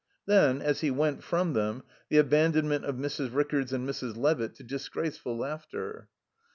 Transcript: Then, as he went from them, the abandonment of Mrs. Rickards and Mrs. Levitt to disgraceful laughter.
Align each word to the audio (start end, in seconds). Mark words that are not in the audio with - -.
Then, 0.25 0.63
as 0.63 0.81
he 0.81 0.89
went 0.89 1.21
from 1.23 1.53
them, 1.53 1.83
the 2.09 2.17
abandonment 2.17 2.85
of 2.85 2.95
Mrs. 2.95 3.31
Rickards 3.35 3.71
and 3.71 3.87
Mrs. 3.87 4.17
Levitt 4.17 4.55
to 4.55 4.63
disgraceful 4.63 5.37
laughter. 5.37 6.07